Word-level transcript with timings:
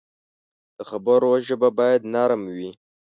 د 0.75 0.79
خبرو 0.89 1.29
ژبه 1.47 1.69
باید 1.79 2.01
نرم 2.13 2.41
وي 2.55 2.71